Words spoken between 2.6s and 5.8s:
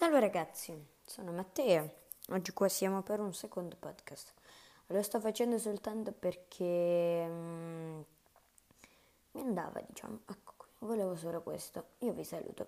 siamo per un secondo podcast. Lo sto facendo